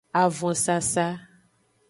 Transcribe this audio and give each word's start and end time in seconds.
Avonsasa. 0.21 1.07